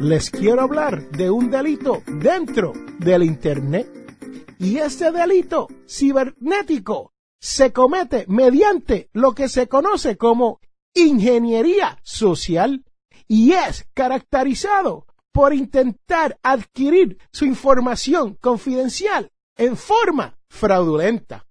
les 0.00 0.30
quiero 0.30 0.62
hablar 0.62 1.10
de 1.10 1.30
un 1.30 1.50
delito 1.50 2.02
dentro 2.06 2.72
del 2.98 3.22
Internet. 3.22 3.86
Y 4.58 4.78
este 4.78 5.12
delito 5.12 5.68
cibernético 5.86 7.12
se 7.38 7.72
comete 7.72 8.24
mediante 8.26 9.10
lo 9.12 9.32
que 9.32 9.48
se 9.48 9.68
conoce 9.68 10.16
como 10.16 10.60
ingeniería 10.94 11.98
social 12.02 12.84
y 13.28 13.52
es 13.52 13.86
caracterizado 13.94 15.06
por 15.32 15.54
intentar 15.54 16.38
adquirir 16.42 17.18
su 17.30 17.44
información 17.44 18.34
confidencial 18.40 19.30
en 19.56 19.76
forma 19.76 20.38
fraudulenta. 20.48 21.46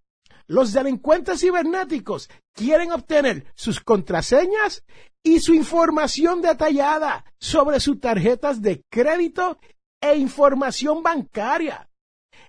Los 0.50 0.74
delincuentes 0.74 1.42
cibernéticos 1.42 2.28
quieren 2.56 2.92
obtener 2.92 3.46
sus 3.54 3.80
contraseñas 3.80 4.84
y 5.24 5.42
su 5.42 5.54
información 5.54 6.42
detallada 6.42 7.24
sobre 7.40 7.80
sus 7.80 8.00
tarjetas 8.00 8.60
de 8.60 8.84
crédito 8.90 9.60
e 10.02 10.16
información 10.16 11.04
bancaria. 11.04 11.88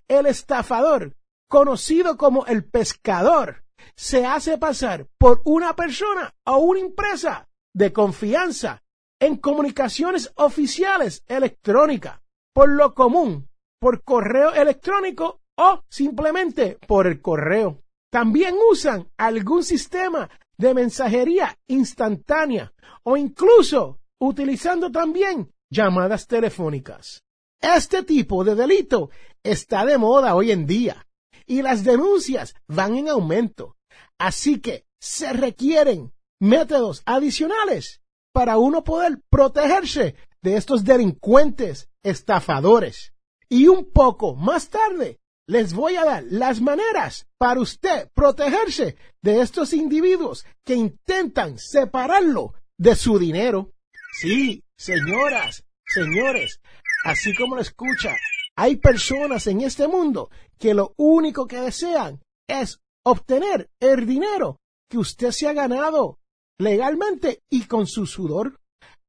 El 0.08 0.24
estafador, 0.24 1.14
conocido 1.46 2.16
como 2.16 2.46
el 2.46 2.64
pescador, 2.64 3.64
se 3.94 4.24
hace 4.24 4.56
pasar 4.56 5.06
por 5.18 5.42
una 5.44 5.76
persona 5.76 6.34
o 6.46 6.56
una 6.56 6.80
empresa 6.80 7.50
de 7.74 7.92
confianza 7.92 8.82
en 9.20 9.36
comunicaciones 9.36 10.32
oficiales 10.36 11.22
electrónicas, 11.28 12.18
por 12.54 12.70
lo 12.70 12.94
común, 12.94 13.50
por 13.78 14.02
correo 14.04 14.54
electrónico 14.54 15.42
o 15.58 15.84
simplemente 15.90 16.78
por 16.86 17.06
el 17.06 17.20
correo. 17.20 17.82
También 18.10 18.56
usan 18.70 19.08
algún 19.16 19.62
sistema 19.62 20.28
de 20.58 20.74
mensajería 20.74 21.56
instantánea 21.68 22.72
o 23.04 23.16
incluso 23.16 24.00
utilizando 24.18 24.90
también 24.90 25.52
llamadas 25.70 26.26
telefónicas. 26.26 27.22
Este 27.60 28.02
tipo 28.02 28.42
de 28.42 28.54
delito 28.54 29.10
está 29.42 29.84
de 29.84 29.96
moda 29.96 30.34
hoy 30.34 30.50
en 30.50 30.66
día 30.66 31.06
y 31.46 31.62
las 31.62 31.84
denuncias 31.84 32.54
van 32.66 32.96
en 32.96 33.08
aumento. 33.08 33.76
Así 34.18 34.60
que 34.60 34.86
se 35.00 35.32
requieren 35.32 36.12
métodos 36.40 37.02
adicionales 37.06 38.00
para 38.32 38.58
uno 38.58 38.82
poder 38.82 39.20
protegerse 39.30 40.16
de 40.42 40.56
estos 40.56 40.84
delincuentes 40.84 41.88
estafadores. 42.02 43.12
Y 43.48 43.68
un 43.68 43.90
poco 43.90 44.34
más 44.34 44.68
tarde 44.68 45.19
les 45.50 45.74
voy 45.74 45.96
a 45.96 46.04
dar 46.04 46.22
las 46.30 46.60
maneras 46.60 47.26
para 47.36 47.58
usted 47.58 48.08
protegerse 48.14 48.96
de 49.20 49.40
estos 49.40 49.72
individuos 49.72 50.46
que 50.64 50.76
intentan 50.76 51.58
separarlo 51.58 52.54
de 52.78 52.94
su 52.94 53.18
dinero. 53.18 53.72
Sí, 54.20 54.62
señoras, 54.76 55.64
señores, 55.84 56.60
así 57.04 57.34
como 57.34 57.56
lo 57.56 57.62
escucha, 57.62 58.16
hay 58.54 58.76
personas 58.76 59.48
en 59.48 59.62
este 59.62 59.88
mundo 59.88 60.30
que 60.56 60.72
lo 60.72 60.94
único 60.96 61.48
que 61.48 61.60
desean 61.60 62.20
es 62.48 62.78
obtener 63.04 63.68
el 63.80 64.06
dinero 64.06 64.60
que 64.88 64.98
usted 64.98 65.32
se 65.32 65.48
ha 65.48 65.52
ganado 65.52 66.20
legalmente 66.60 67.42
y 67.50 67.64
con 67.64 67.88
su 67.88 68.06
sudor. 68.06 68.60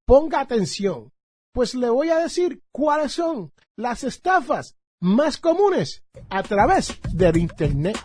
Ponga 0.08 0.42
atención, 0.42 1.12
pues 1.54 1.76
le 1.76 1.92
voy 1.92 2.10
a 2.10 2.18
decir 2.18 2.64
cuáles 2.72 3.12
son 3.12 3.54
las 3.78 4.04
estafas 4.04 4.76
más 5.02 5.38
comunes 5.38 6.04
a 6.30 6.44
través 6.44 7.00
del 7.12 7.38
Internet. 7.38 7.98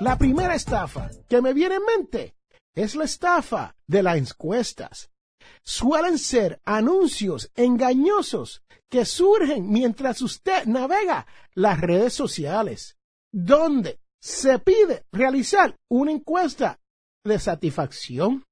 La 0.00 0.18
primera 0.18 0.54
estafa 0.54 1.10
que 1.28 1.40
me 1.40 1.54
viene 1.54 1.76
en 1.76 1.84
mente 1.84 2.34
es 2.74 2.94
la 2.94 3.04
estafa 3.04 3.74
de 3.86 4.02
las 4.02 4.18
encuestas. 4.18 5.10
Suelen 5.62 6.18
ser 6.18 6.60
anuncios 6.64 7.50
engañosos 7.54 8.62
que 8.90 9.06
surgen 9.06 9.70
mientras 9.70 10.20
usted 10.20 10.66
navega 10.66 11.26
las 11.54 11.80
redes 11.80 12.12
sociales, 12.12 12.98
donde 13.32 14.00
se 14.20 14.58
pide 14.58 15.06
realizar 15.12 15.76
una 15.88 16.12
encuesta 16.12 16.78
de 17.24 17.38
satisfacción. 17.38 18.44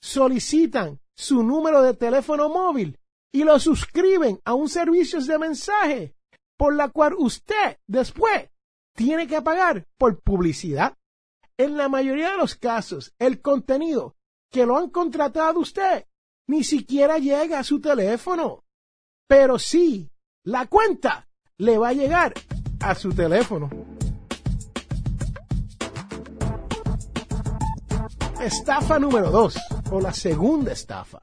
Solicitan 0.00 1.00
su 1.16 1.42
número 1.42 1.82
de 1.82 1.94
teléfono 1.94 2.48
móvil 2.48 2.98
y 3.32 3.44
lo 3.44 3.58
suscriben 3.58 4.40
a 4.44 4.54
un 4.54 4.68
servicio 4.68 5.20
de 5.20 5.38
mensaje 5.38 6.14
por 6.56 6.74
la 6.74 6.88
cual 6.88 7.14
usted 7.18 7.78
después 7.86 8.50
tiene 8.94 9.26
que 9.26 9.42
pagar 9.42 9.86
por 9.98 10.20
publicidad. 10.20 10.96
En 11.58 11.76
la 11.76 11.88
mayoría 11.88 12.32
de 12.32 12.38
los 12.38 12.54
casos, 12.54 13.14
el 13.18 13.40
contenido 13.40 14.16
que 14.50 14.66
lo 14.66 14.76
han 14.76 14.90
contratado 14.90 15.60
usted 15.60 16.06
ni 16.46 16.64
siquiera 16.64 17.18
llega 17.18 17.58
a 17.58 17.64
su 17.64 17.80
teléfono. 17.80 18.64
Pero 19.26 19.58
sí, 19.58 20.10
la 20.44 20.66
cuenta 20.66 21.28
le 21.58 21.78
va 21.78 21.88
a 21.88 21.94
llegar 21.94 22.34
a 22.80 22.94
su 22.94 23.10
teléfono. 23.10 23.95
Estafa 28.40 28.98
número 28.98 29.30
dos, 29.30 29.56
o 29.90 29.98
la 29.98 30.12
segunda 30.12 30.72
estafa. 30.72 31.22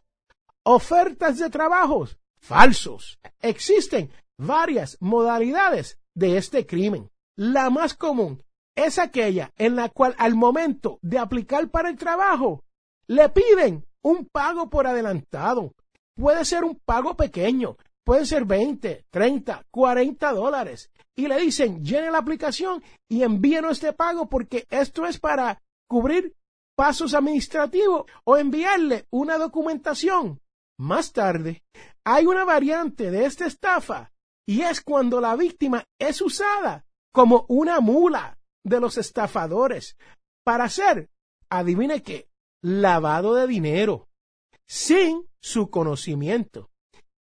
Ofertas 0.63 1.37
de 1.37 1.49
trabajos 1.51 2.17
falsos. 2.39 3.19
Existen 3.39 4.11
varias 4.37 4.97
modalidades 4.99 5.99
de 6.15 6.37
este 6.37 6.65
crimen. 6.65 7.11
La 7.37 7.69
más 7.69 7.93
común 7.93 8.43
es 8.75 8.97
aquella 8.97 9.53
en 9.57 9.75
la 9.75 9.89
cual 9.89 10.15
al 10.17 10.33
momento 10.33 10.97
de 11.03 11.19
aplicar 11.19 11.69
para 11.69 11.89
el 11.89 11.97
trabajo 11.97 12.63
le 13.05 13.29
piden 13.29 13.85
un 14.01 14.25
pago 14.25 14.69
por 14.71 14.87
adelantado. 14.87 15.75
Puede 16.15 16.43
ser 16.45 16.63
un 16.63 16.75
pago 16.83 17.15
pequeño, 17.15 17.77
puede 18.03 18.25
ser 18.25 18.45
20, 18.45 19.05
30, 19.11 19.65
40 19.69 20.31
dólares. 20.31 20.89
Y 21.15 21.27
le 21.27 21.39
dicen, 21.39 21.85
llene 21.85 22.09
la 22.09 22.17
aplicación 22.17 22.83
y 23.07 23.21
envíenos 23.21 23.73
este 23.73 23.93
pago 23.93 24.27
porque 24.27 24.65
esto 24.71 25.05
es 25.05 25.19
para 25.19 25.61
cubrir 25.87 26.35
pasos 26.75 27.13
administrativos 27.13 28.05
o 28.23 28.37
enviarle 28.37 29.07
una 29.11 29.37
documentación. 29.37 30.41
Más 30.77 31.11
tarde, 31.13 31.63
hay 32.03 32.25
una 32.25 32.45
variante 32.45 33.11
de 33.11 33.25
esta 33.25 33.45
estafa 33.45 34.11
y 34.45 34.61
es 34.61 34.81
cuando 34.81 35.21
la 35.21 35.35
víctima 35.35 35.85
es 35.99 36.21
usada 36.21 36.85
como 37.13 37.45
una 37.47 37.79
mula 37.79 38.37
de 38.65 38.79
los 38.79 38.97
estafadores 38.97 39.97
para 40.43 40.65
hacer, 40.65 41.09
adivine 41.49 42.01
qué, 42.01 42.27
lavado 42.61 43.35
de 43.35 43.47
dinero, 43.47 44.09
sin 44.67 45.27
su 45.41 45.69
conocimiento. 45.69 46.69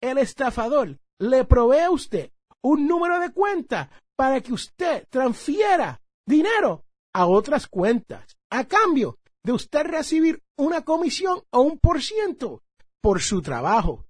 El 0.00 0.19
estafador 0.19 0.99
le 1.20 1.44
provee 1.44 1.81
a 1.81 1.90
usted 1.90 2.32
un 2.62 2.87
número 2.87 3.20
de 3.20 3.32
cuenta 3.32 3.90
para 4.16 4.40
que 4.40 4.52
usted 4.52 5.06
transfiera 5.10 6.00
dinero 6.26 6.84
a 7.12 7.26
otras 7.26 7.66
cuentas. 7.66 8.37
A 8.50 8.64
cambio, 8.64 9.19
de 9.44 9.53
usted 9.53 9.85
recibir 9.85 10.43
una 10.56 10.83
comisión 10.83 11.43
o 11.50 11.61
un 11.62 11.79
por 11.79 12.03
ciento 12.03 12.62
por 13.00 13.21
su 13.21 13.43
trabajo. 13.43 14.06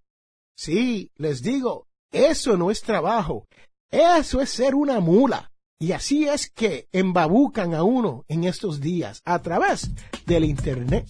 Sí, 0.54 1.10
les 1.16 1.42
digo, 1.42 1.86
eso 2.10 2.56
no 2.56 2.70
es 2.70 2.82
trabajo, 2.82 3.46
eso 3.90 4.40
es 4.40 4.50
ser 4.50 4.74
una 4.74 5.00
mula. 5.00 5.50
Y 5.78 5.92
así 5.92 6.28
es 6.28 6.48
que 6.48 6.88
embabucan 6.92 7.74
a 7.74 7.82
uno 7.82 8.24
en 8.28 8.44
estos 8.44 8.80
días 8.80 9.20
a 9.24 9.40
través 9.40 9.90
del 10.26 10.44
Internet. 10.44 11.08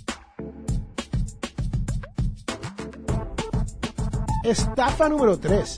Estafa 4.45 5.09
número 5.09 5.39
3. 5.39 5.77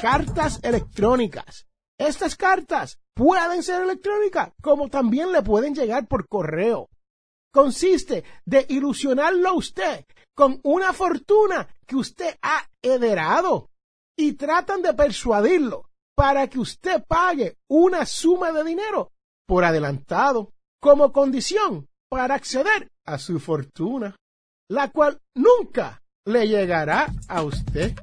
Cartas 0.00 0.60
electrónicas. 0.62 1.66
Estas 1.98 2.36
cartas 2.36 3.00
pueden 3.14 3.62
ser 3.62 3.82
electrónicas 3.82 4.52
como 4.62 4.88
también 4.88 5.32
le 5.32 5.42
pueden 5.42 5.74
llegar 5.74 6.06
por 6.06 6.28
correo. 6.28 6.88
Consiste 7.56 8.22
de 8.44 8.66
ilusionarlo 8.68 9.48
a 9.48 9.54
usted 9.54 10.04
con 10.34 10.60
una 10.62 10.92
fortuna 10.92 11.66
que 11.86 11.96
usted 11.96 12.36
ha 12.42 12.68
heredado 12.82 13.70
y 14.14 14.34
tratan 14.34 14.82
de 14.82 14.92
persuadirlo 14.92 15.88
para 16.14 16.48
que 16.48 16.58
usted 16.58 17.02
pague 17.08 17.56
una 17.66 18.04
suma 18.04 18.52
de 18.52 18.62
dinero 18.62 19.10
por 19.46 19.64
adelantado 19.64 20.52
como 20.82 21.12
condición 21.12 21.88
para 22.10 22.34
acceder 22.34 22.92
a 23.06 23.16
su 23.16 23.40
fortuna, 23.40 24.14
la 24.68 24.90
cual 24.90 25.22
nunca 25.34 26.02
le 26.26 26.46
llegará 26.48 27.10
a 27.26 27.42
usted. 27.42 27.96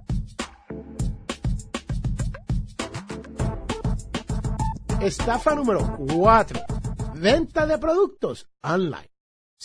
Estafa 4.99 5.53
número 5.53 5.95
4. 6.17 6.59
Venta 7.13 7.67
de 7.67 7.77
productos 7.77 8.47
online. 8.63 9.12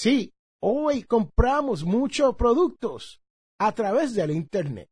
Sí, 0.00 0.32
hoy 0.62 1.02
compramos 1.02 1.82
muchos 1.82 2.36
productos 2.36 3.20
a 3.58 3.72
través 3.72 4.14
del 4.14 4.30
Internet 4.30 4.88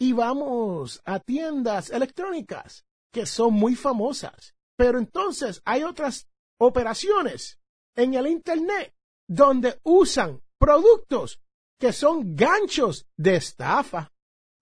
y 0.00 0.14
vamos 0.14 1.02
a 1.04 1.20
tiendas 1.20 1.90
electrónicas 1.90 2.86
que 3.12 3.26
son 3.26 3.52
muy 3.52 3.74
famosas. 3.74 4.54
Pero 4.74 4.98
entonces 4.98 5.60
hay 5.66 5.82
otras 5.82 6.30
operaciones 6.58 7.60
en 7.94 8.14
el 8.14 8.26
Internet 8.26 8.94
donde 9.28 9.78
usan 9.82 10.40
productos 10.58 11.42
que 11.78 11.92
son 11.92 12.34
ganchos 12.34 13.06
de 13.18 13.36
estafa. 13.36 14.10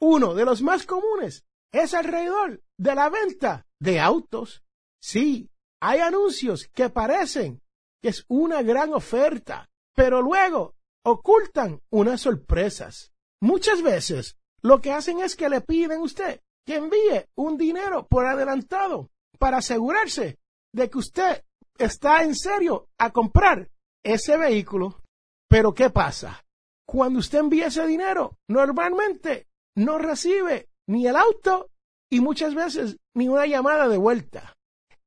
Uno 0.00 0.34
de 0.34 0.46
los 0.46 0.62
más 0.62 0.84
comunes 0.84 1.44
es 1.72 1.94
alrededor 1.94 2.60
de 2.76 2.92
la 2.92 3.08
venta 3.08 3.64
de 3.78 4.00
autos. 4.00 4.64
Sí, 5.00 5.48
hay 5.80 6.00
anuncios 6.00 6.66
que 6.74 6.90
parecen 6.90 7.62
que 8.02 8.08
es 8.08 8.24
una 8.26 8.62
gran 8.62 8.92
oferta, 8.92 9.70
pero 9.96 10.22
luego 10.22 10.76
ocultan 11.04 11.80
unas 11.90 12.20
sorpresas. 12.20 13.12
Muchas 13.40 13.82
veces 13.82 14.36
lo 14.62 14.80
que 14.80 14.92
hacen 14.92 15.20
es 15.20 15.34
que 15.34 15.48
le 15.48 15.60
piden 15.60 16.00
a 16.00 16.02
usted 16.02 16.40
que 16.66 16.76
envíe 16.76 17.24
un 17.36 17.56
dinero 17.56 18.06
por 18.06 18.26
adelantado 18.26 19.10
para 19.38 19.58
asegurarse 19.58 20.38
de 20.74 20.90
que 20.90 20.98
usted 20.98 21.44
está 21.78 22.22
en 22.22 22.34
serio 22.34 22.88
a 22.98 23.10
comprar 23.10 23.70
ese 24.04 24.36
vehículo. 24.36 25.02
Pero 25.48 25.74
¿qué 25.74 25.90
pasa? 25.90 26.44
Cuando 26.86 27.20
usted 27.20 27.38
envía 27.38 27.68
ese 27.68 27.86
dinero, 27.86 28.36
normalmente 28.48 29.46
no 29.76 29.98
recibe 29.98 30.68
ni 30.88 31.06
el 31.06 31.16
auto 31.16 31.70
y 32.10 32.20
muchas 32.20 32.54
veces 32.54 32.96
ni 33.14 33.28
una 33.28 33.46
llamada 33.46 33.88
de 33.88 33.96
vuelta. 33.96 34.56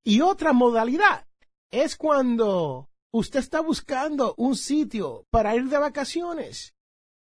Y 0.03 0.21
otra 0.21 0.53
modalidad 0.53 1.25
es 1.71 1.95
cuando 1.95 2.88
usted 3.11 3.39
está 3.39 3.61
buscando 3.61 4.35
un 4.37 4.55
sitio 4.55 5.25
para 5.29 5.55
ir 5.55 5.65
de 5.65 5.77
vacaciones 5.77 6.75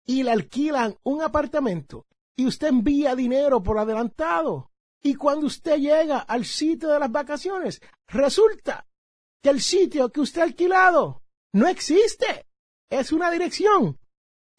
y 0.06 0.22
le 0.22 0.30
alquilan 0.30 0.96
un 1.02 1.22
apartamento 1.22 2.06
y 2.36 2.46
usted 2.46 2.68
envía 2.68 3.14
dinero 3.14 3.62
por 3.62 3.78
adelantado. 3.78 4.70
Y 5.02 5.14
cuando 5.14 5.46
usted 5.46 5.78
llega 5.78 6.18
al 6.18 6.44
sitio 6.44 6.88
de 6.88 7.00
las 7.00 7.10
vacaciones, 7.10 7.80
resulta 8.06 8.86
que 9.42 9.50
el 9.50 9.60
sitio 9.60 10.10
que 10.10 10.20
usted 10.20 10.40
ha 10.40 10.44
alquilado 10.44 11.22
no 11.52 11.66
existe. 11.66 12.46
Es 12.88 13.12
una 13.12 13.30
dirección 13.30 13.98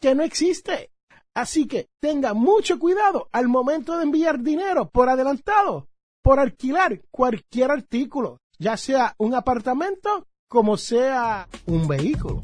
que 0.02 0.16
no 0.16 0.24
existe. 0.24 0.92
Así 1.34 1.68
que 1.68 1.90
tenga 2.00 2.34
mucho 2.34 2.78
cuidado 2.78 3.30
al 3.32 3.48
momento 3.48 3.98
de 3.98 4.04
enviar 4.04 4.40
dinero 4.42 4.90
por 4.90 5.10
adelantado, 5.10 5.88
por 6.22 6.40
alquilar 6.40 7.02
cualquier 7.10 7.72
artículo, 7.72 8.40
ya 8.60 8.78
sea 8.78 9.16
un 9.18 9.34
apartamento 9.34 10.28
como 10.54 10.78
sea 10.78 11.50
un 11.66 11.88
vehículo. 11.88 12.40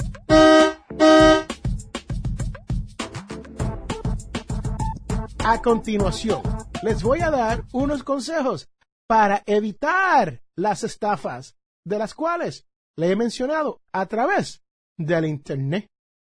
A 5.46 5.62
continuación, 5.62 6.42
les 6.82 7.04
voy 7.04 7.20
a 7.22 7.30
dar 7.30 7.66
unos 7.72 8.04
consejos 8.04 8.68
para 9.08 9.44
evitar 9.46 10.42
las 10.56 10.84
estafas 10.84 11.56
de 11.86 12.00
las 12.00 12.16
cuales 12.16 12.66
le 12.98 13.12
he 13.12 13.16
mencionado 13.16 13.80
a 13.92 14.08
través 14.08 14.64
del 14.98 15.26
Internet. 15.26 15.86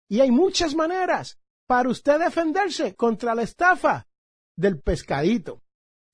Y 0.09 0.19
hay 0.19 0.31
muchas 0.31 0.75
maneras 0.75 1.39
para 1.65 1.87
usted 1.87 2.19
defenderse 2.19 2.93
contra 2.95 3.33
la 3.33 3.43
estafa 3.43 4.05
del 4.57 4.81
pescadito. 4.81 5.61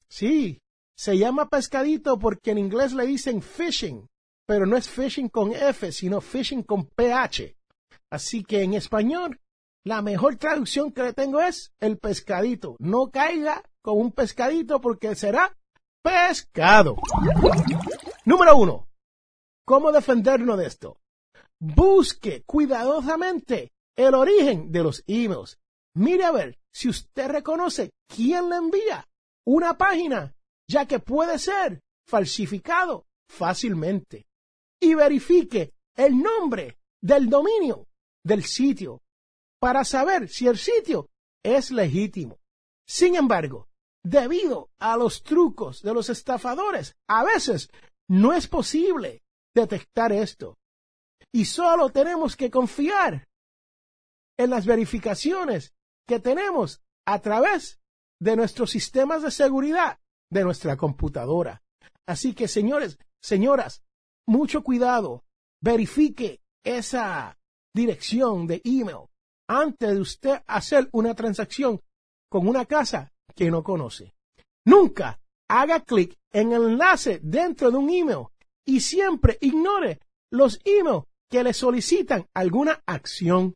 Sí, 0.09 0.61
se 0.95 1.17
llama 1.17 1.49
pescadito 1.49 2.19
porque 2.19 2.51
en 2.51 2.59
inglés 2.59 2.93
le 2.93 3.07
dicen 3.07 3.41
fishing, 3.41 4.07
pero 4.45 4.65
no 4.65 4.77
es 4.77 4.89
fishing 4.89 5.29
con 5.29 5.51
F, 5.53 5.91
sino 5.91 6.21
fishing 6.21 6.63
con 6.63 6.85
PH. 6.85 7.55
Así 8.11 8.43
que 8.43 8.61
en 8.61 8.73
español, 8.73 9.41
la 9.83 10.01
mejor 10.01 10.37
traducción 10.37 10.91
que 10.91 11.03
le 11.03 11.13
tengo 11.13 11.41
es 11.41 11.73
el 11.79 11.97
pescadito. 11.97 12.75
No 12.79 13.09
caiga 13.11 13.63
con 13.81 13.97
un 13.97 14.11
pescadito 14.11 14.79
porque 14.81 15.15
será 15.15 15.55
pescado. 16.01 16.97
Número 18.25 18.57
uno. 18.57 18.87
¿Cómo 19.65 19.91
defendernos 19.91 20.57
de 20.57 20.67
esto? 20.67 20.99
Busque 21.59 22.43
cuidadosamente 22.43 23.73
el 23.95 24.13
origen 24.13 24.71
de 24.71 24.83
los 24.83 25.03
emails. 25.07 25.59
Mire 25.95 26.25
a 26.25 26.31
ver 26.31 26.59
si 26.71 26.89
usted 26.89 27.29
reconoce 27.29 27.91
quién 28.07 28.49
le 28.49 28.57
envía 28.57 29.07
una 29.45 29.77
página, 29.77 30.35
ya 30.67 30.85
que 30.85 30.99
puede 30.99 31.39
ser 31.39 31.81
falsificado 32.07 33.07
fácilmente. 33.27 34.27
Y 34.85 34.93
verifique 34.93 35.73
el 35.95 36.21
nombre 36.21 36.77
del 37.01 37.27
dominio 37.27 37.87
del 38.23 38.43
sitio 38.43 39.01
para 39.59 39.83
saber 39.83 40.29
si 40.29 40.45
el 40.45 40.59
sitio 40.59 41.09
es 41.41 41.71
legítimo. 41.71 42.37
Sin 42.87 43.15
embargo, 43.15 43.67
debido 44.03 44.69
a 44.77 44.95
los 44.95 45.23
trucos 45.23 45.81
de 45.81 45.91
los 45.91 46.11
estafadores, 46.11 46.95
a 47.07 47.23
veces 47.23 47.71
no 48.07 48.31
es 48.33 48.47
posible 48.47 49.23
detectar 49.55 50.11
esto. 50.11 50.59
Y 51.33 51.45
solo 51.45 51.89
tenemos 51.89 52.35
que 52.35 52.51
confiar 52.51 53.27
en 54.37 54.51
las 54.51 54.67
verificaciones 54.67 55.73
que 56.07 56.19
tenemos 56.19 56.83
a 57.07 57.21
través 57.21 57.79
de 58.19 58.35
nuestros 58.35 58.69
sistemas 58.69 59.23
de 59.23 59.31
seguridad 59.31 59.97
de 60.29 60.43
nuestra 60.43 60.77
computadora. 60.77 61.63
Así 62.05 62.35
que, 62.35 62.47
señores, 62.47 62.99
señoras, 63.19 63.81
mucho 64.27 64.63
cuidado. 64.63 65.23
Verifique 65.61 66.41
esa 66.63 67.37
dirección 67.73 68.47
de 68.47 68.61
email 68.63 69.07
antes 69.47 69.93
de 69.93 69.99
usted 69.99 70.41
hacer 70.47 70.89
una 70.91 71.13
transacción 71.13 71.81
con 72.29 72.47
una 72.47 72.65
casa 72.65 73.11
que 73.35 73.51
no 73.51 73.63
conoce. 73.63 74.13
Nunca 74.65 75.19
haga 75.47 75.81
clic 75.81 76.17
en 76.31 76.51
el 76.51 76.63
enlace 76.63 77.19
dentro 77.21 77.71
de 77.71 77.77
un 77.77 77.89
email 77.89 78.27
y 78.65 78.79
siempre 78.79 79.37
ignore 79.41 79.99
los 80.31 80.59
emails 80.65 81.03
que 81.29 81.43
le 81.43 81.53
solicitan 81.53 82.27
alguna 82.33 82.81
acción, 82.85 83.55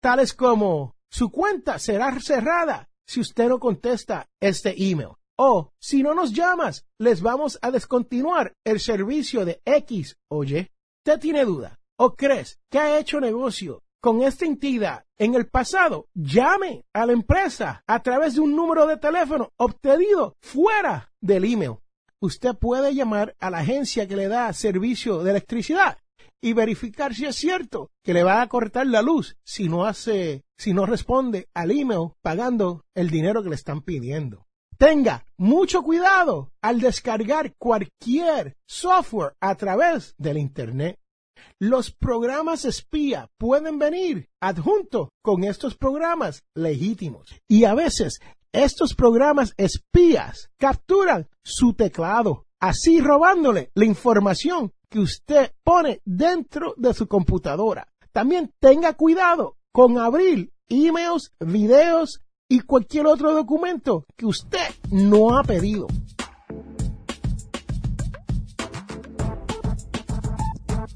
tales 0.00 0.34
como 0.34 0.96
su 1.10 1.30
cuenta 1.30 1.78
será 1.78 2.18
cerrada 2.20 2.88
si 3.06 3.20
usted 3.20 3.48
no 3.48 3.58
contesta 3.58 4.28
este 4.40 4.74
email. 4.90 5.10
O 5.36 5.72
si 5.80 6.02
no 6.02 6.14
nos 6.14 6.32
llamas, 6.32 6.86
les 6.98 7.20
vamos 7.20 7.58
a 7.62 7.70
descontinuar 7.70 8.54
el 8.64 8.80
servicio 8.80 9.44
de 9.44 9.60
X 9.64 10.16
o 10.28 10.44
Y. 10.44 10.70
¿Usted 11.04 11.20
tiene 11.20 11.44
duda 11.44 11.78
o 11.98 12.14
crees 12.14 12.58
que 12.70 12.78
ha 12.78 12.98
hecho 12.98 13.20
negocio 13.20 13.82
con 14.00 14.22
esta 14.22 14.44
entidad 14.44 15.04
en 15.18 15.34
el 15.34 15.46
pasado? 15.46 16.06
Llame 16.14 16.84
a 16.92 17.06
la 17.06 17.12
empresa 17.12 17.82
a 17.86 18.02
través 18.02 18.34
de 18.34 18.40
un 18.40 18.54
número 18.54 18.86
de 18.86 18.96
teléfono 18.96 19.52
obtenido 19.56 20.36
fuera 20.40 21.12
del 21.20 21.44
email 21.44 21.78
usted 22.24 22.54
puede 22.56 22.94
llamar 22.94 23.36
a 23.38 23.50
la 23.50 23.58
agencia 23.58 24.08
que 24.08 24.16
le 24.16 24.28
da 24.28 24.52
servicio 24.52 25.22
de 25.22 25.30
electricidad 25.30 25.98
y 26.40 26.52
verificar 26.52 27.14
si 27.14 27.26
es 27.26 27.36
cierto 27.36 27.90
que 28.02 28.14
le 28.14 28.22
va 28.22 28.40
a 28.40 28.48
cortar 28.48 28.86
la 28.86 29.02
luz 29.02 29.36
si 29.44 29.68
no 29.68 29.84
hace, 29.84 30.42
si 30.56 30.72
no 30.72 30.86
responde 30.86 31.48
al 31.54 31.70
email 31.70 32.12
pagando 32.22 32.84
el 32.94 33.10
dinero 33.10 33.42
que 33.42 33.50
le 33.50 33.54
están 33.54 33.82
pidiendo. 33.82 34.46
Tenga 34.84 35.24
mucho 35.38 35.82
cuidado 35.82 36.52
al 36.60 36.78
descargar 36.78 37.54
cualquier 37.56 38.54
software 38.68 39.32
a 39.40 39.54
través 39.54 40.14
del 40.18 40.36
Internet. 40.36 40.98
Los 41.58 41.90
programas 41.90 42.66
espía 42.66 43.30
pueden 43.38 43.78
venir 43.78 44.28
adjunto 44.42 45.08
con 45.22 45.42
estos 45.44 45.74
programas 45.74 46.42
legítimos 46.54 47.34
y 47.48 47.64
a 47.64 47.72
veces 47.72 48.18
estos 48.52 48.94
programas 48.94 49.54
espías 49.56 50.50
capturan 50.58 51.30
su 51.42 51.72
teclado, 51.72 52.44
así 52.60 53.00
robándole 53.00 53.70
la 53.74 53.86
información 53.86 54.70
que 54.90 54.98
usted 54.98 55.52
pone 55.64 56.02
dentro 56.04 56.74
de 56.76 56.92
su 56.92 57.08
computadora. 57.08 57.88
También 58.12 58.52
tenga 58.60 58.92
cuidado 58.92 59.56
con 59.72 59.96
abrir 59.96 60.52
emails, 60.68 61.32
videos 61.40 62.20
y 62.54 62.60
cualquier 62.60 63.08
otro 63.08 63.34
documento 63.34 64.06
que 64.16 64.26
usted 64.26 64.68
no 64.88 65.36
ha 65.36 65.42
pedido. 65.42 65.88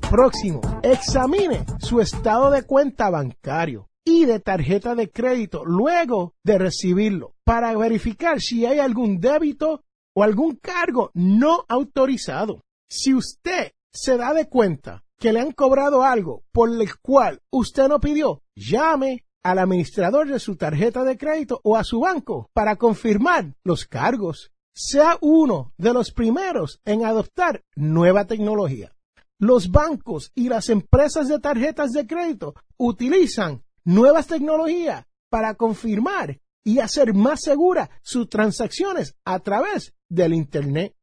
Próximo, 0.08 0.60
examine 0.84 1.66
su 1.80 2.00
estado 2.00 2.52
de 2.52 2.62
cuenta 2.62 3.10
bancario 3.10 3.88
y 4.04 4.24
de 4.24 4.38
tarjeta 4.38 4.94
de 4.94 5.10
crédito 5.10 5.64
luego 5.64 6.36
de 6.44 6.58
recibirlo 6.58 7.34
para 7.42 7.76
verificar 7.76 8.40
si 8.40 8.64
hay 8.64 8.78
algún 8.78 9.18
débito 9.18 9.82
o 10.14 10.22
algún 10.22 10.54
cargo 10.62 11.10
no 11.14 11.64
autorizado. 11.68 12.62
Si 12.88 13.14
usted 13.14 13.72
se 13.92 14.16
da 14.16 14.32
de 14.32 14.48
cuenta 14.48 15.02
que 15.18 15.32
le 15.32 15.40
han 15.40 15.50
cobrado 15.50 16.04
algo 16.04 16.44
por 16.52 16.70
el 16.70 16.96
cual 17.00 17.42
usted 17.50 17.88
no 17.88 17.98
pidió, 17.98 18.42
llame 18.54 19.24
al 19.42 19.58
administrador 19.58 20.28
de 20.28 20.38
su 20.38 20.56
tarjeta 20.56 21.04
de 21.04 21.16
crédito 21.16 21.60
o 21.62 21.76
a 21.76 21.84
su 21.84 22.00
banco 22.00 22.50
para 22.52 22.76
confirmar 22.76 23.54
los 23.64 23.84
cargos. 23.84 24.50
Sea 24.74 25.18
uno 25.20 25.72
de 25.76 25.92
los 25.92 26.12
primeros 26.12 26.80
en 26.84 27.04
adoptar 27.04 27.64
nueva 27.74 28.26
tecnología. 28.26 28.92
Los 29.40 29.70
bancos 29.70 30.32
y 30.34 30.48
las 30.48 30.68
empresas 30.68 31.28
de 31.28 31.38
tarjetas 31.38 31.92
de 31.92 32.06
crédito 32.06 32.54
utilizan 32.76 33.64
nuevas 33.84 34.26
tecnologías 34.26 35.06
para 35.30 35.54
confirmar 35.54 36.40
y 36.64 36.80
hacer 36.80 37.14
más 37.14 37.40
seguras 37.42 37.88
sus 38.02 38.28
transacciones 38.28 39.14
a 39.24 39.38
través 39.40 39.94
del 40.08 40.34
Internet. 40.34 40.94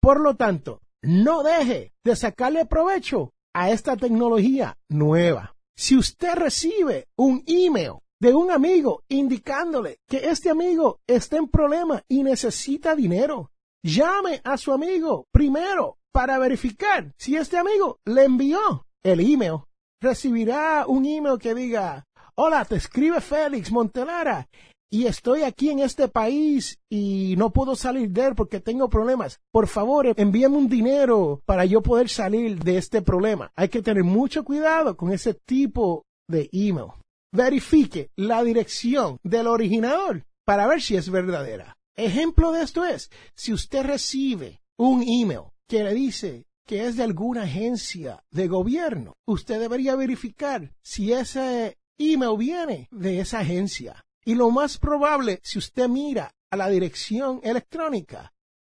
Por 0.00 0.20
lo 0.20 0.34
tanto, 0.34 0.80
no 1.02 1.42
deje 1.42 1.92
de 2.04 2.16
sacarle 2.16 2.66
provecho 2.66 3.32
a 3.54 3.70
esta 3.70 3.96
tecnología 3.96 4.76
nueva. 4.88 5.53
Si 5.76 5.96
usted 5.96 6.34
recibe 6.34 7.08
un 7.16 7.42
email 7.46 7.94
de 8.20 8.32
un 8.32 8.50
amigo 8.50 9.02
indicándole 9.08 9.98
que 10.08 10.28
este 10.28 10.50
amigo 10.50 11.00
está 11.06 11.36
en 11.36 11.48
problema 11.48 12.02
y 12.08 12.22
necesita 12.22 12.94
dinero, 12.94 13.50
llame 13.82 14.40
a 14.44 14.56
su 14.56 14.72
amigo 14.72 15.26
primero 15.32 15.98
para 16.12 16.38
verificar 16.38 17.12
si 17.18 17.36
este 17.36 17.58
amigo 17.58 17.98
le 18.04 18.24
envió 18.24 18.86
el 19.02 19.20
email. 19.20 19.62
Recibirá 20.00 20.84
un 20.86 21.04
email 21.06 21.38
que 21.38 21.54
diga, 21.54 22.06
hola, 22.36 22.64
te 22.64 22.76
escribe 22.76 23.20
Félix 23.20 23.72
Montelara 23.72 24.48
y 24.90 25.06
estoy 25.06 25.42
aquí 25.42 25.70
en 25.70 25.80
este 25.80 26.08
país 26.08 26.78
y 26.88 27.34
no 27.36 27.52
puedo 27.52 27.74
salir 27.74 28.10
de 28.10 28.26
él 28.26 28.34
porque 28.34 28.60
tengo 28.60 28.88
problemas. 28.88 29.40
Por 29.50 29.66
favor, 29.66 30.12
envíame 30.16 30.56
un 30.56 30.68
dinero 30.68 31.42
para 31.46 31.64
yo 31.64 31.82
poder 31.82 32.08
salir 32.08 32.62
de 32.62 32.78
este 32.78 33.02
problema. 33.02 33.50
Hay 33.56 33.68
que 33.68 33.82
tener 33.82 34.04
mucho 34.04 34.44
cuidado 34.44 34.96
con 34.96 35.12
ese 35.12 35.34
tipo 35.34 36.04
de 36.28 36.48
email. 36.52 36.92
Verifique 37.32 38.10
la 38.16 38.44
dirección 38.44 39.18
del 39.24 39.48
originador 39.48 40.24
para 40.44 40.66
ver 40.66 40.80
si 40.80 40.96
es 40.96 41.10
verdadera. 41.10 41.76
Ejemplo 41.96 42.52
de 42.52 42.62
esto 42.62 42.84
es, 42.84 43.10
si 43.34 43.52
usted 43.52 43.84
recibe 43.84 44.60
un 44.76 45.02
email 45.02 45.50
que 45.68 45.82
le 45.82 45.94
dice 45.94 46.46
que 46.66 46.86
es 46.86 46.96
de 46.96 47.02
alguna 47.02 47.42
agencia 47.42 48.22
de 48.30 48.48
gobierno, 48.48 49.14
usted 49.26 49.60
debería 49.60 49.96
verificar 49.96 50.72
si 50.82 51.12
ese 51.12 51.78
email 51.98 52.36
viene 52.38 52.88
de 52.90 53.20
esa 53.20 53.40
agencia. 53.40 54.04
Y 54.24 54.34
lo 54.34 54.50
más 54.50 54.78
probable, 54.78 55.40
si 55.42 55.58
usted 55.58 55.88
mira 55.88 56.34
a 56.50 56.56
la 56.56 56.68
dirección 56.68 57.40
electrónica, 57.42 58.32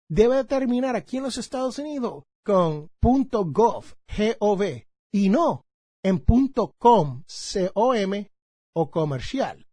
debe 0.08 0.44
terminar 0.44 0.96
aquí 0.96 1.16
en 1.16 1.24
los 1.24 1.38
Estados 1.38 1.78
Unidos 1.78 2.24
con 2.44 2.90
.gov, 3.00 3.84
G-O-V, 4.08 4.88
y 5.12 5.28
no 5.28 5.66
en 6.02 6.24
.com, 6.78 7.24
C-O-M 7.26 8.30
o 8.74 8.90
comercial. 8.90 9.66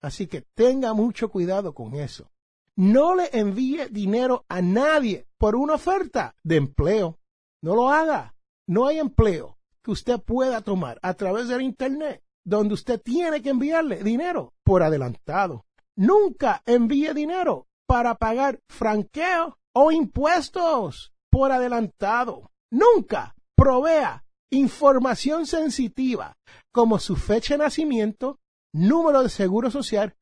Así 0.00 0.26
que 0.26 0.42
tenga 0.54 0.92
mucho 0.92 1.30
cuidado 1.30 1.74
con 1.74 1.94
eso. 1.94 2.30
No 2.76 3.16
le 3.16 3.30
envíe 3.32 3.88
dinero 3.90 4.44
a 4.48 4.62
nadie 4.62 5.26
por 5.36 5.56
una 5.56 5.74
oferta 5.74 6.36
de 6.44 6.56
empleo. 6.56 7.18
No 7.60 7.74
lo 7.74 7.88
haga. 7.88 8.36
No 8.66 8.86
hay 8.86 8.98
empleo 8.98 9.58
que 9.82 9.90
usted 9.90 10.20
pueda 10.20 10.60
tomar 10.60 11.00
a 11.02 11.14
través 11.14 11.48
del 11.48 11.62
Internet 11.62 12.22
donde 12.48 12.72
usted 12.72 13.00
tiene 13.02 13.42
que 13.42 13.50
enviarle 13.50 14.02
dinero 14.02 14.54
por 14.64 14.82
adelantado. 14.82 15.66
Nunca 15.96 16.62
envíe 16.64 17.12
dinero 17.12 17.66
para 17.86 18.14
pagar 18.14 18.60
franqueo 18.70 19.58
o 19.74 19.92
impuestos 19.92 21.12
por 21.30 21.52
adelantado. 21.52 22.50
Nunca 22.70 23.34
provea 23.54 24.24
información 24.50 25.46
sensitiva 25.46 26.38
como 26.72 26.98
su 26.98 27.16
fecha 27.16 27.54
de 27.54 27.64
nacimiento, 27.64 28.38
número 28.72 29.22
de 29.22 29.28
seguro 29.28 29.70
social 29.70 30.16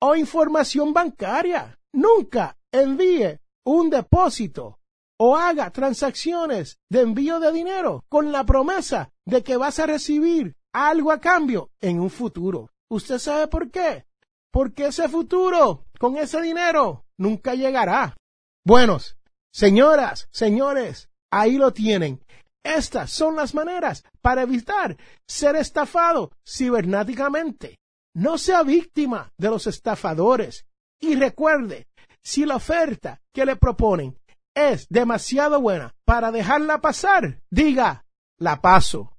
o 0.00 0.14
información 0.14 0.92
bancaria. 0.92 1.80
Nunca 1.92 2.56
envíe 2.70 3.40
un 3.64 3.90
depósito 3.90 4.78
o 5.18 5.36
haga 5.36 5.70
transacciones 5.70 6.78
de 6.88 7.00
envío 7.00 7.40
de 7.40 7.50
dinero 7.50 8.04
con 8.08 8.30
la 8.30 8.44
promesa 8.44 9.10
de 9.26 9.42
que 9.42 9.56
vas 9.56 9.80
a 9.80 9.86
recibir 9.86 10.56
algo 10.72 11.12
a 11.12 11.20
cambio 11.20 11.70
en 11.80 12.00
un 12.00 12.10
futuro. 12.10 12.70
¿Usted 12.88 13.18
sabe 13.18 13.48
por 13.48 13.70
qué? 13.70 14.06
Porque 14.50 14.86
ese 14.86 15.08
futuro, 15.08 15.86
con 15.98 16.16
ese 16.16 16.40
dinero, 16.40 17.04
nunca 17.18 17.54
llegará. 17.54 18.16
Buenos, 18.64 19.16
señoras, 19.52 20.28
señores, 20.30 21.08
ahí 21.30 21.56
lo 21.56 21.72
tienen. 21.72 22.24
Estas 22.62 23.10
son 23.10 23.34
las 23.34 23.54
maneras 23.54 24.04
para 24.20 24.42
evitar 24.42 24.96
ser 25.26 25.56
estafado 25.56 26.32
cibernéticamente. 26.46 27.78
No 28.14 28.38
sea 28.38 28.62
víctima 28.62 29.32
de 29.36 29.48
los 29.48 29.66
estafadores. 29.66 30.66
Y 31.00 31.16
recuerde, 31.16 31.88
si 32.22 32.44
la 32.44 32.56
oferta 32.56 33.20
que 33.32 33.44
le 33.44 33.56
proponen 33.56 34.16
es 34.54 34.86
demasiado 34.88 35.60
buena 35.60 35.94
para 36.04 36.30
dejarla 36.30 36.80
pasar, 36.80 37.40
diga, 37.50 38.04
la 38.38 38.60
paso. 38.60 39.16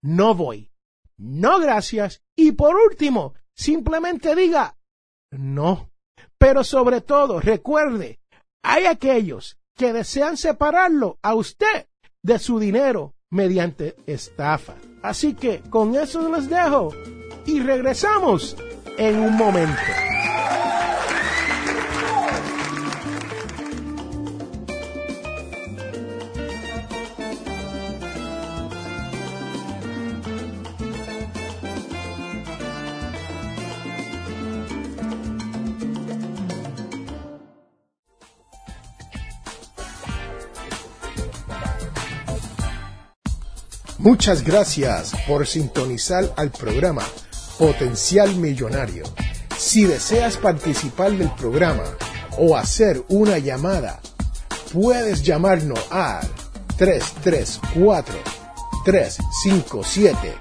No 0.00 0.34
voy 0.34 0.70
no 1.18 1.58
gracias 1.58 2.22
y 2.36 2.52
por 2.52 2.76
último, 2.76 3.34
simplemente 3.54 4.34
diga 4.34 4.76
no. 5.30 5.90
Pero 6.38 6.64
sobre 6.64 7.00
todo, 7.00 7.40
recuerde, 7.40 8.20
hay 8.62 8.86
aquellos 8.86 9.58
que 9.76 9.92
desean 9.92 10.36
separarlo 10.36 11.18
a 11.22 11.34
usted 11.34 11.86
de 12.22 12.38
su 12.38 12.58
dinero 12.58 13.14
mediante 13.30 13.96
estafa. 14.06 14.74
Así 15.02 15.34
que 15.34 15.60
con 15.60 15.94
eso 15.94 16.28
les 16.34 16.48
dejo 16.48 16.92
y 17.46 17.60
regresamos 17.60 18.56
en 18.96 19.18
un 19.20 19.36
momento. 19.36 19.80
Muchas 44.10 44.42
gracias 44.42 45.12
por 45.26 45.46
sintonizar 45.46 46.32
al 46.38 46.50
programa 46.50 47.02
Potencial 47.58 48.34
Millonario. 48.36 49.04
Si 49.58 49.84
deseas 49.84 50.38
participar 50.38 51.12
del 51.12 51.30
programa 51.32 51.84
o 52.38 52.56
hacer 52.56 53.04
una 53.08 53.36
llamada, 53.36 54.00
puedes 54.72 55.22
llamarnos 55.22 55.78
al 55.90 56.26
334 56.78 58.14
357 58.86 60.34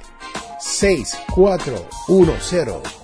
6410 0.61 2.96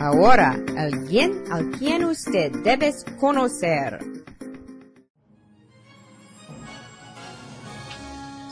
Ahora, 0.00 0.56
alguien 0.78 1.44
al 1.52 1.72
quien 1.72 2.06
usted 2.06 2.50
debe 2.64 2.90
conocer. 3.20 3.98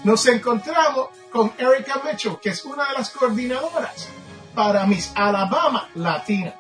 Nos 0.05 0.26
encontramos 0.26 1.09
con 1.33 1.50
Erika 1.57 2.02
Mitchell, 2.05 2.38
que 2.38 2.50
es 2.50 2.62
una 2.67 2.88
de 2.88 2.99
las 2.99 3.09
coordinadoras 3.09 4.11
para 4.55 4.85
Miss 4.85 5.11
Alabama 5.14 5.88
Latina. 5.95 6.52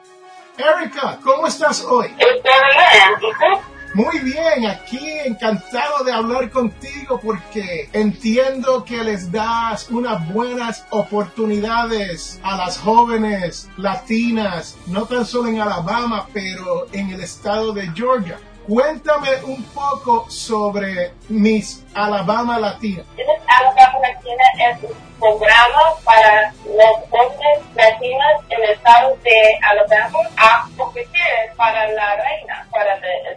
Erika, 0.56 1.18
¿cómo 1.22 1.46
estás 1.46 1.84
hoy? 1.84 2.06
Estoy 2.18 2.40
bien, 2.40 3.12
¿y 3.20 3.32
tú? 3.32 3.77
Muy 3.94 4.18
bien, 4.20 4.66
aquí 4.66 4.98
encantado 5.24 6.04
de 6.04 6.12
hablar 6.12 6.50
contigo 6.50 7.18
porque 7.22 7.88
entiendo 7.92 8.84
que 8.84 9.02
les 9.02 9.32
das 9.32 9.88
unas 9.90 10.28
buenas 10.32 10.86
oportunidades 10.90 12.38
a 12.42 12.56
las 12.56 12.78
jóvenes 12.78 13.68
latinas, 13.76 14.76
no 14.86 15.06
tan 15.06 15.24
solo 15.24 15.48
en 15.48 15.60
Alabama, 15.60 16.28
pero 16.32 16.86
en 16.92 17.10
el 17.10 17.22
estado 17.22 17.72
de 17.72 17.90
Georgia. 17.94 18.38
Cuéntame 18.68 19.30
un 19.44 19.62
poco 19.64 20.26
sobre 20.28 21.12
Miss 21.30 21.86
Alabama 21.94 22.58
Latina. 22.58 23.02
Miss 23.16 23.26
Alabama 23.46 23.98
Latina 24.00 24.44
es 24.70 24.82
un 24.82 24.94
programa 25.18 25.94
para 26.04 26.52
los 26.66 27.08
jóvenes 27.08 27.60
latinos 27.74 28.44
en 28.50 28.62
el 28.62 28.70
estado 28.70 29.16
de 29.24 29.58
Alabama 29.62 30.18
a 30.36 30.68
competir 30.76 31.22
para 31.56 31.88
la 31.92 32.16
reina, 32.16 32.66
para 32.70 32.94
el. 32.96 33.27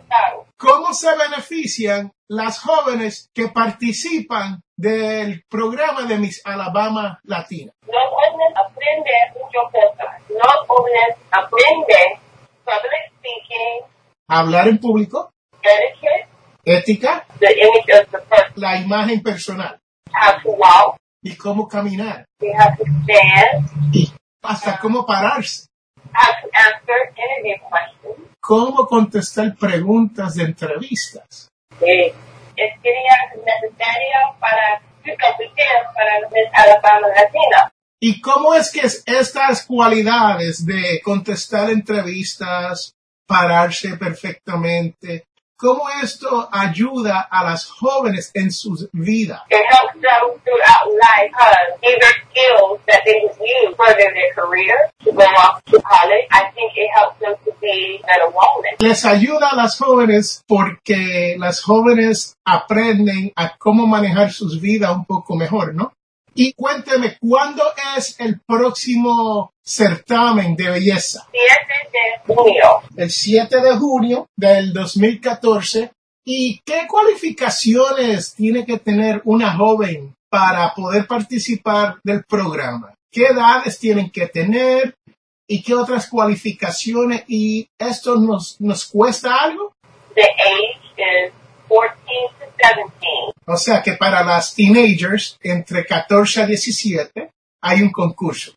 ¿Cómo 0.92 1.00
se 1.00 1.16
benefician 1.16 2.12
las 2.28 2.60
jóvenes 2.60 3.30
que 3.34 3.48
participan 3.48 4.62
del 4.76 5.46
programa 5.50 6.02
de 6.02 6.18
Miss 6.18 6.42
Alabama 6.44 7.18
Latina? 7.24 7.72
Los 7.88 8.10
jóvenes 8.10 8.54
aprenden 8.58 9.42
muchas 9.42 9.72
cosas. 9.72 10.22
Los 10.28 10.68
jóvenes 10.68 11.16
aprenden 11.32 12.20
public 12.66 13.08
speaking, 13.16 13.86
Hablar 14.28 14.68
en 14.68 14.80
público, 14.80 15.32
etiquette, 15.62 16.28
ética, 16.66 17.26
the 17.40 17.54
image 17.54 18.02
of 18.02 18.12
the 18.12 18.18
person, 18.28 18.54
la 18.58 18.76
imagen 18.82 19.24
personal 19.24 19.80
how 20.12 20.42
to 20.44 20.50
walk, 20.50 20.98
y 21.24 21.38
cómo 21.38 21.70
caminar 21.70 22.26
you 22.42 22.52
have 22.54 22.76
to 22.76 22.84
stand, 22.84 23.96
y 23.96 24.12
hasta 24.44 24.78
cómo 24.78 25.06
pararse, 25.06 25.68
how 26.14 26.34
to 26.42 26.50
answer 26.54 27.14
interview 27.16 27.56
questions. 27.70 28.31
Cómo 28.42 28.86
contestar 28.88 29.56
preguntas 29.56 30.36
de 30.36 30.44
entrevistas. 30.44 31.48
Eh, 31.80 32.14
es 32.58 32.82
sería 32.82 33.32
necesario 33.36 34.36
para 34.40 34.82
para 36.82 37.00
Latina. 37.00 37.72
¿Y 38.00 38.20
cómo 38.22 38.54
es 38.56 38.72
que 38.72 38.82
es- 38.82 39.04
estas 39.06 39.66
cualidades 39.66 40.66
de 40.66 41.00
contestar 41.04 41.70
entrevistas, 41.70 42.94
pararse 43.28 43.96
perfectamente, 43.98 45.26
cómo 45.58 45.84
esto 46.04 46.50
ayuda 46.52 47.28
a 47.32 47.44
las 47.44 47.68
jóvenes 47.70 48.32
en 48.34 48.52
sus 48.52 48.90
vidas? 48.92 49.42
Life 49.50 51.32
these 51.82 51.98
are 52.04 52.16
skills 52.30 52.80
that 52.88 53.04
they 53.06 53.22
would 53.24 53.38
use 53.40 53.76
further 53.78 54.12
their 54.14 54.34
career 54.36 54.90
to 55.04 55.12
go 55.12 55.24
off 55.24 55.62
to 55.66 55.80
college. 55.82 56.28
I 56.32 56.52
think 56.54 56.72
it 56.76 56.90
helps 56.94 57.20
them 57.20 57.36
to 57.46 57.52
be 57.62 58.02
better 58.06 58.28
women. 58.30 58.71
Les 58.82 59.06
ayuda 59.06 59.50
a 59.52 59.56
las 59.56 59.78
jóvenes 59.78 60.44
porque 60.48 61.36
las 61.38 61.62
jóvenes 61.62 62.36
aprenden 62.44 63.32
a 63.36 63.56
cómo 63.56 63.86
manejar 63.86 64.32
sus 64.32 64.60
vidas 64.60 64.96
un 64.96 65.06
poco 65.06 65.36
mejor, 65.36 65.76
¿no? 65.76 65.94
Y 66.34 66.54
cuénteme, 66.54 67.16
¿cuándo 67.20 67.62
es 67.96 68.20
el 68.20 68.40
próximo 68.40 69.52
certamen 69.64 70.56
de 70.56 70.72
belleza? 70.72 71.28
7 71.32 72.28
de 72.28 72.34
junio. 72.34 72.82
el 72.96 73.12
7 73.12 73.62
de 73.62 73.78
junio 73.78 74.28
del 74.36 74.74
2014. 74.74 75.92
¿Y 76.26 76.60
qué 76.66 76.88
cualificaciones 76.88 78.34
tiene 78.34 78.66
que 78.66 78.80
tener 78.80 79.22
una 79.26 79.56
joven 79.58 80.16
para 80.28 80.74
poder 80.74 81.06
participar 81.06 81.98
del 82.04 82.24
programa? 82.24 82.96
¿Qué 83.12 83.28
edades 83.28 83.78
tienen 83.78 84.10
que 84.10 84.26
tener? 84.26 84.96
¿Y 85.52 85.62
qué 85.62 85.76
otras 85.76 86.08
cualificaciones? 86.08 87.26
¿Y 87.28 87.68
esto 87.78 88.16
nos, 88.16 88.56
nos 88.62 88.86
cuesta 88.86 89.36
algo? 89.36 89.74
The 90.16 90.22
age 90.22 90.80
is 90.96 91.34
14 91.68 91.92
to 92.40 92.46
17. 92.58 93.34
O 93.48 93.58
sea 93.58 93.84
que 93.84 93.92
para 93.98 94.24
las 94.24 94.56
teenagers 94.56 95.38
entre 95.44 95.86
14 95.86 96.44
a 96.44 96.46
17 96.46 97.32
hay 97.62 97.82
un 97.82 97.92
concurso. 97.92 98.54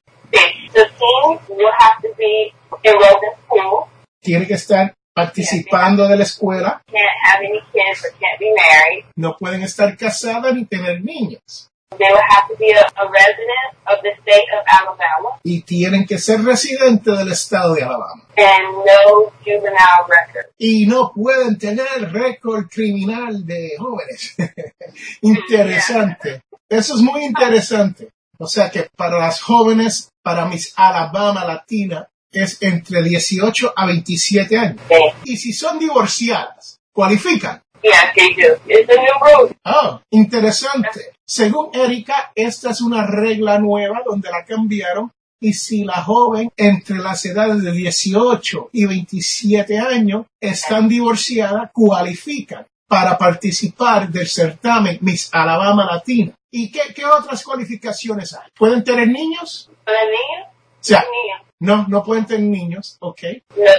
Tiene 4.20 4.46
que 4.46 4.54
estar 4.54 4.94
participando 5.12 6.06
de 6.06 6.16
la 6.16 6.22
escuela. 6.22 6.80
can't 6.86 7.04
have 7.24 7.40
any 7.40 7.58
kids 7.72 8.04
or 8.04 8.12
can't 8.20 8.38
be 8.38 8.52
married. 8.54 9.04
No 9.16 9.36
pueden 9.36 9.64
estar 9.64 9.96
casadas 9.96 10.54
ni 10.54 10.64
tener 10.64 11.02
niños. 11.02 11.72
They 11.98 12.10
will 12.10 12.20
have 12.30 12.48
to 12.48 12.56
be 12.58 12.70
a, 12.72 12.80
a 12.96 13.04
resident 13.10 13.68
of 13.86 13.98
the 14.02 14.10
state 14.22 14.48
of 14.56 14.64
Alabama 14.66 15.38
Y 15.44 15.62
tienen 15.62 16.06
que 16.06 16.18
ser 16.18 16.42
residentes 16.42 17.16
del 17.18 17.30
estado 17.32 17.74
de 17.74 17.82
Alabama. 17.82 18.22
and 18.36 18.76
no 18.84 19.30
juvenile 19.44 20.04
record. 20.08 20.46
y 20.58 20.86
no 20.86 21.12
pueden 21.14 21.56
tener 21.58 22.12
récord 22.12 22.66
criminal 22.68 23.44
de 23.46 23.72
jóvenes. 23.78 24.34
interesante. 25.22 26.40
Eso 26.68 26.94
es 26.94 27.00
muy 27.00 27.24
interesante. 27.24 28.10
O 28.38 28.46
sea 28.46 28.70
que 28.70 28.88
para 28.96 29.18
las 29.18 29.40
jóvenes, 29.40 30.08
para 30.22 30.44
mis 30.46 30.72
Alabama 30.76 31.44
Latina, 31.44 32.08
es 32.32 32.58
entre 32.62 33.02
18 33.02 33.72
a 33.76 33.86
27 33.86 34.58
años. 34.58 34.80
Y 35.24 35.36
si 35.36 35.52
son 35.52 35.78
divorciadas, 35.78 36.78
cualifican. 36.92 37.62
yes, 37.82 37.94
they 38.16 38.34
do. 38.34 38.56
It's 38.66 38.88
a 38.90 38.94
new 38.96 39.38
rule. 39.38 39.54
Ah, 39.64 40.00
interesante. 40.10 41.12
Según 41.26 41.70
Erika, 41.72 42.32
esta 42.34 42.70
es 42.70 42.80
una 42.80 43.06
regla 43.06 43.58
nueva 43.58 44.02
donde 44.04 44.30
la 44.30 44.44
cambiaron 44.44 45.10
y 45.40 45.52
si 45.54 45.84
la 45.84 46.02
joven 46.02 46.50
entre 46.56 46.98
las 46.98 47.24
edades 47.24 47.62
de 47.62 47.72
18 47.72 48.70
y 48.72 48.86
27 48.86 49.78
años 49.78 50.26
están 50.40 50.88
divorciadas, 50.88 51.70
cualifican 51.72 52.66
para 52.88 53.16
participar 53.18 54.08
del 54.10 54.26
certamen 54.26 54.98
Miss 55.00 55.30
Alabama 55.32 55.86
Latina. 55.86 56.32
¿Y 56.50 56.70
qué, 56.70 56.80
qué 56.94 57.04
otras 57.04 57.42
cualificaciones 57.42 58.34
hay? 58.34 58.48
¿Pueden 58.56 58.84
tener 58.84 59.08
niños? 59.08 59.70
The 59.84 59.92
niños, 59.92 60.48
O 60.52 60.78
sea, 60.80 61.00
niños, 61.00 61.42
no, 61.60 61.88
no 61.88 62.02
pueden 62.04 62.26
tener 62.26 62.46
niños, 62.48 62.96
ok. 63.00 63.20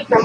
no. 0.10 0.18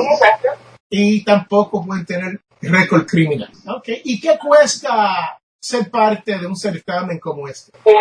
Y 0.90 1.22
tampoco 1.22 1.84
pueden 1.86 2.04
tener 2.04 2.40
récord 2.60 3.06
criminal, 3.06 3.50
ok. 3.66 3.88
¿Y 4.04 4.20
qué 4.20 4.36
cuesta 4.38 5.39
ser 5.60 5.90
parte 5.90 6.38
de 6.38 6.46
un 6.46 6.56
certamen 6.56 7.18
como 7.18 7.46
este? 7.46 7.72
For 7.82 7.94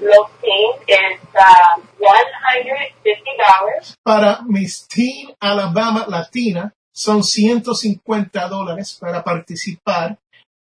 los 0.00 0.18
um, 0.18 0.26
$150. 1.98 3.96
para 4.02 4.42
Miss 4.46 4.86
Teen 4.88 5.34
Alabama 5.40 6.06
Latina 6.08 6.72
son 6.92 7.24
150 7.24 8.48
dólares 8.48 8.96
para 9.00 9.22
participar 9.24 10.18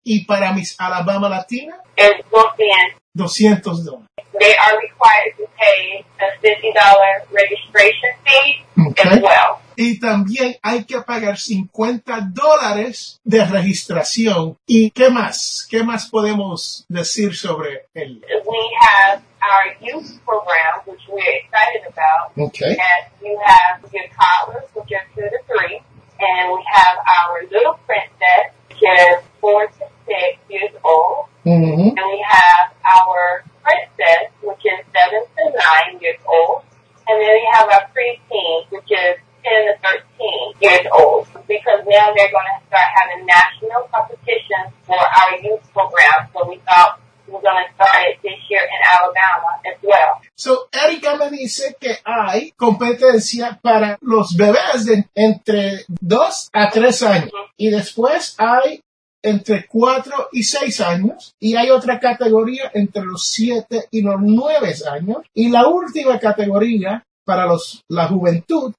y 0.04 0.24
para 0.24 0.52
Miss 0.52 0.76
Alabama 0.78 1.28
Latina 1.28 1.82
It's 1.96 2.28
bookend. 2.30 3.00
200 3.16 3.62
dólares. 3.84 4.08
They 4.38 4.54
are 4.56 4.76
required 4.78 5.34
to 5.38 5.46
pay 5.56 6.04
a 6.20 6.28
$50 6.42 7.26
registration 7.32 8.10
fee 8.24 8.62
as 8.76 8.86
Okay. 8.90 9.20
well. 9.22 9.60
Y 9.78 9.98
también 10.00 10.56
hay 10.62 10.84
que 10.84 11.00
pagar 11.02 11.36
50 11.38 12.20
dólares 12.32 13.20
de 13.24 13.44
registración. 13.44 14.56
¿Y 14.66 14.90
qué 14.90 15.10
más? 15.10 15.66
¿Qué 15.70 15.82
más 15.82 16.08
podemos 16.08 16.84
decir 16.88 17.34
sobre 17.36 17.86
él? 17.94 18.22
We 18.46 18.70
have 18.80 19.22
our 19.42 19.76
youth 19.80 20.18
program, 20.24 20.80
which 20.86 21.02
we're 21.08 21.40
excited 21.44 21.82
about. 21.88 22.32
Okay. 22.48 22.70
And 22.76 23.12
you 23.22 23.38
have 23.44 23.80
your 23.92 24.04
toddlers, 24.16 24.64
which 24.74 24.90
are 24.92 25.06
two 25.14 25.22
to 25.28 25.38
three, 25.46 25.82
and 26.20 26.52
we 26.52 26.62
have 26.72 26.96
our 27.18 27.42
little 27.50 27.78
princess, 27.86 28.52
which 28.70 28.80
is 28.82 29.18
four 29.40 29.66
to 29.66 29.84
six 30.06 30.38
years 30.48 30.72
old, 30.84 31.26
Ujú. 31.44 31.92
and 31.94 32.06
we 32.10 32.20
have 32.26 32.72
our 32.82 33.44
princess, 33.62 34.30
which 34.42 34.62
is 34.64 34.80
seven 34.94 35.22
to 35.36 35.42
nine 35.52 36.00
years 36.00 36.18
old, 36.26 36.62
and 37.08 37.20
then 37.20 37.32
we 37.34 37.44
have 37.52 37.68
our 37.68 37.86
preteen, 37.94 38.66
which 38.70 38.90
is 38.90 39.18
10 39.46 39.66
to 39.66 39.74
13 39.78 40.58
years 40.60 40.86
old, 40.90 41.26
because 41.46 41.82
now 41.86 42.10
they're 42.14 42.34
going 42.34 42.50
to 42.50 42.58
start 42.66 42.88
having 42.98 43.26
national 43.26 43.86
competitions 43.94 44.74
for 44.86 44.98
our 44.98 45.38
youth 45.42 45.62
program, 45.72 46.26
so 46.34 46.48
we 46.48 46.58
thought 46.66 46.98
we 47.26 47.34
were 47.34 47.40
going 47.40 47.62
to 47.62 47.74
start 47.74 48.06
it 48.06 48.18
this 48.22 48.38
year 48.50 48.62
in 48.62 48.80
Alabama 48.82 49.58
as 49.66 49.78
well. 49.82 50.20
So, 50.34 50.68
Erika 50.72 51.16
me 51.16 51.30
dice 51.30 51.76
que 51.80 51.98
hay 52.04 52.52
competencia 52.56 53.58
para 53.62 53.98
los 54.00 54.36
bebés 54.36 54.84
de 54.86 55.08
entre 55.14 55.84
2 55.88 56.50
a 56.52 56.70
3 56.70 57.02
años. 57.02 57.32
Mm-hmm. 57.32 57.52
Y 57.56 57.70
después 57.70 58.36
hay 58.38 58.82
entre 59.26 59.66
4 59.66 60.28
y 60.32 60.42
6 60.42 60.80
años 60.80 61.34
y 61.40 61.56
hay 61.56 61.70
otra 61.70 61.98
categoría 61.98 62.70
entre 62.74 63.04
los 63.04 63.26
7 63.26 63.88
y 63.90 64.02
los 64.02 64.20
9 64.20 64.74
años 64.90 65.18
y 65.34 65.50
la 65.50 65.66
última 65.66 66.18
categoría 66.18 67.02
para 67.24 67.46
los, 67.46 67.82
la 67.88 68.06
juventud 68.06 68.72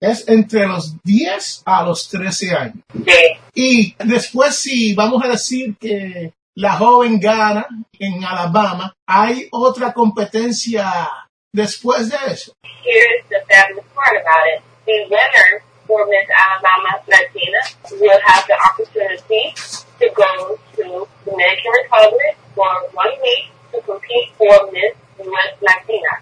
es 0.00 0.28
entre 0.28 0.66
los 0.66 1.02
10 1.02 1.62
a 1.64 1.82
los 1.84 2.08
13 2.08 2.54
años. 2.54 2.84
Y 3.54 3.94
después 4.04 4.56
si 4.56 4.94
vamos 4.94 5.24
a 5.24 5.28
decir 5.28 5.76
que 5.80 6.32
la 6.56 6.76
joven 6.76 7.18
gana 7.18 7.66
en 7.98 8.22
Alabama, 8.24 8.94
hay 9.06 9.48
otra 9.50 9.92
competencia 9.92 11.10
después 11.52 12.10
de 12.10 12.16
eso. 12.32 12.52
Here's 12.84 13.26
the 13.28 13.40
fabulous 13.48 13.86
part 13.94 14.16
about 14.20 14.46
it. 14.54 14.62
The 14.86 15.73
Miss 16.08 16.26
Alabama 16.34 16.98
Latina 17.06 17.60
will 18.00 18.20
have 18.26 18.44
the 18.50 18.56
opportunity 18.68 19.54
to 20.00 20.06
go 20.14 20.58
to 20.76 20.82
the 20.82 21.06
Dominican 21.24 21.72
Republic 21.82 22.34
for 22.54 22.70
one 22.92 23.14
week 23.22 23.44
to 23.72 23.80
compete 23.82 24.28
for 24.36 24.70
Miss 24.72 24.94
US 25.22 25.52
Latina. 25.62 26.12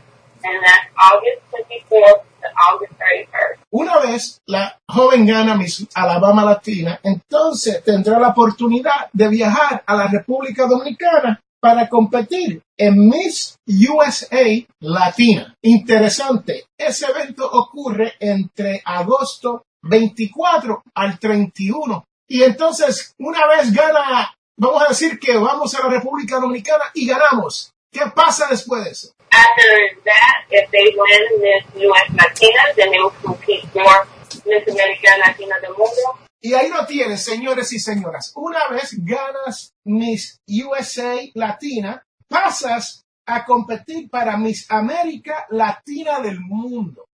And 0.44 0.58
that's 0.64 0.87
August 0.98 1.40
24th 1.52 2.22
to 2.42 2.48
August 2.68 2.92
31st. 3.00 3.56
Una 3.70 3.98
vez 4.00 4.40
la 4.46 4.76
joven 4.87 5.26
gana 5.26 5.54
Miss 5.54 5.87
Alabama 5.94 6.44
Latina, 6.44 7.00
entonces 7.02 7.82
tendrá 7.82 8.18
la 8.18 8.28
oportunidad 8.28 9.08
de 9.12 9.28
viajar 9.28 9.82
a 9.87 9.94
la 9.96 10.08
República 10.08 10.66
Dominicana 10.66 11.40
para 11.62 11.88
competir 11.88 12.61
en 12.77 13.09
Miss 13.09 13.57
USA 13.68 14.66
Latina. 14.81 15.55
Interesante, 15.62 16.64
ese 16.77 17.07
evento 17.07 17.48
ocurre 17.48 18.14
entre 18.18 18.83
agosto 18.85 19.62
24 19.83 20.83
al 20.92 21.20
31. 21.20 22.05
Y 22.29 22.42
entonces, 22.42 23.14
una 23.18 23.46
vez 23.46 23.72
gana, 23.72 24.35
vamos 24.59 24.83
a 24.83 24.88
decir 24.88 25.20
que 25.20 25.37
vamos 25.38 25.72
a 25.77 25.85
la 25.85 25.90
República 25.90 26.40
Dominicana 26.40 26.87
y 26.94 27.07
ganamos. 27.07 27.70
¿Qué 27.92 28.03
pasa 28.12 28.48
después 28.51 28.85
de 28.85 28.90
eso? 28.90 29.12
After 29.31 30.03
that, 30.05 30.44
if 30.51 30.68
they 30.72 30.92
win 30.96 31.40
Miss 31.40 31.87
US 31.87 32.09
Latina, 32.12 32.62
then 32.75 32.90
they 32.90 32.98
will 32.98 33.12
compete 33.22 33.68
for 33.72 34.09
Miss 34.46 34.66
America 34.66 35.16
Latina 35.25 35.61
del 35.61 35.70
Mundo. 35.70 36.21
Y 36.44 36.55
ahí 36.55 36.68
lo 36.70 36.85
tienes, 36.87 37.22
señores 37.22 37.72
y 37.72 37.78
señoras. 37.78 38.33
Una 38.35 38.66
vez 38.68 38.96
ganas 38.98 39.74
Miss 39.85 40.40
USA 40.48 41.16
Latina, 41.35 42.05
pasas 42.26 43.07
a 43.24 43.44
competir 43.44 44.11
para 44.11 44.37
Miss 44.37 44.68
América 44.68 45.46
Latina 45.50 46.18
del 46.18 46.40
mundo. 46.40 47.07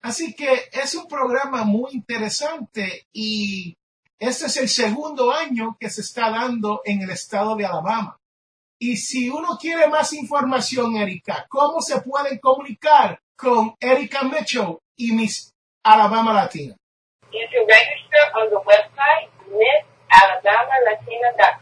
Así 0.00 0.32
que 0.32 0.68
es 0.70 0.94
un 0.94 1.08
programa 1.08 1.64
muy 1.64 1.90
interesante 1.92 3.08
y 3.12 3.76
este 4.16 4.46
es 4.46 4.56
el 4.58 4.68
segundo 4.68 5.32
año 5.32 5.76
que 5.80 5.90
se 5.90 6.02
está 6.02 6.30
dando 6.30 6.80
en 6.84 7.02
el 7.02 7.10
estado 7.10 7.56
de 7.56 7.66
Alabama. 7.66 8.16
Y 8.78 8.96
si 8.96 9.28
uno 9.28 9.58
quiere 9.60 9.88
más 9.88 10.12
información, 10.12 10.96
Erika, 10.96 11.46
¿cómo 11.48 11.80
se 11.80 12.00
pueden 12.02 12.38
comunicar 12.38 13.20
con 13.34 13.74
Erika 13.80 14.22
Mitchell 14.22 14.78
y 14.96 15.10
Miss 15.10 15.52
Alabama 15.82 16.32
Latina? 16.32 16.76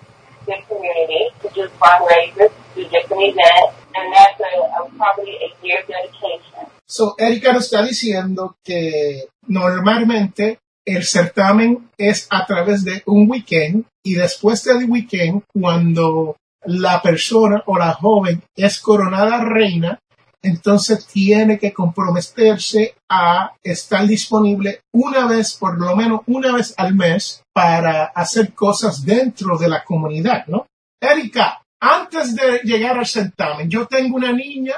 the 0.47 0.57
community, 0.67 1.29
to 1.43 1.49
do 1.55 1.69
fundraisers, 1.79 2.51
to 2.75 2.83
different 2.89 3.23
events, 3.23 3.77
and 3.95 4.13
that's 4.13 4.41
a, 4.41 4.53
a 4.59 4.91
probably 4.97 5.37
a 5.37 5.67
year 5.67 5.85
dedication. 5.87 6.67
So, 6.87 7.15
Erika 7.19 7.53
nos 7.53 7.65
está 7.65 7.83
diciendo 7.83 8.57
que 8.65 9.29
normalmente 9.47 10.59
el 10.85 11.05
certamen 11.05 11.91
es 11.97 12.27
a 12.31 12.45
través 12.47 12.85
de 12.85 13.03
un 13.07 13.31
weekend 13.31 13.85
y 14.05 14.15
después 14.15 14.65
del 14.65 14.89
weekend, 14.89 15.43
cuando 15.53 16.37
la 16.65 17.01
persona 17.03 17.63
o 17.67 17.79
la 17.79 17.93
joven 17.93 18.43
es 18.57 18.81
coronada 18.81 19.45
reina, 19.45 19.99
entonces 20.43 21.07
tiene 21.07 21.59
que 21.59 21.73
comprometerse 21.73 22.97
a 23.09 23.53
estar 23.63 24.07
disponible 24.07 24.81
una 24.93 25.27
vez, 25.27 25.55
por 25.55 25.81
lo 25.81 25.95
menos 25.95 26.23
una 26.27 26.53
vez 26.53 26.75
al 26.77 26.95
mes, 26.95 27.43
para 27.53 28.07
hacer 28.07 28.53
cosas 28.53 29.05
dentro 29.05 29.57
de 29.57 29.69
la 29.69 29.85
comunidad, 29.85 30.47
¿no? 30.49 30.67
Erika, 31.01 31.63
antes 31.81 32.35
de 32.35 32.61
llegar 32.65 32.99
al 32.99 33.07
certamen, 33.07 33.69
yo 33.69 33.87
tengo 33.87 34.17
una 34.17 34.33
niña 34.33 34.75